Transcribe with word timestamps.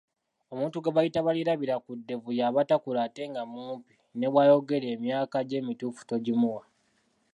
Omuntu 0.53 0.77
gwe 0.79 0.93
bayita 0.95 1.25
Balirabirakuddevu 1.27 2.29
yaba 2.39 2.61
takula 2.69 2.99
ate 3.07 3.23
nga 3.31 3.41
mumpi, 3.53 3.93
ne 4.17 4.27
bwayogera 4.31 4.87
emyaka 4.95 5.37
gye 5.47 5.57
emituufu 5.61 6.01
togimuwa. 6.09 6.63